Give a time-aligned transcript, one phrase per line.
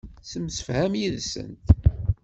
[0.29, 1.65] Temsefham yid-sent.